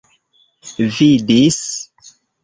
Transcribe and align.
vidis 0.95 1.59